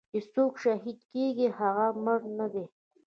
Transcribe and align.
چې 0.11 0.19
سوک 0.33 0.53
شهيد 0.63 0.99
کيګي 1.11 1.47
هغه 1.59 1.87
مړ 2.03 2.19
نه 2.37 2.47
دې. 2.53 2.65